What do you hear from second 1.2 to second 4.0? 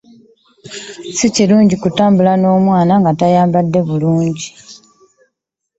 kirungu okutambula n'omwana nga tayambadde